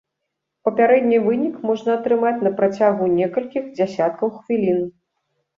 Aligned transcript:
Папярэдні 0.67 1.19
вынік 1.25 1.59
можна 1.69 1.91
атрымаць 1.99 2.35
на 2.47 2.53
працягу 2.61 3.11
некалькіх 3.19 3.69
дзясяткаў 3.81 4.27
хвілін. 4.39 4.83